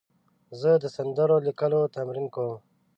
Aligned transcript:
زه 0.61 0.71
د 0.83 0.85
سندرو 0.95 1.37
لیکلو 1.47 1.81
تمرین 1.95 2.27
کوم. 2.35 2.57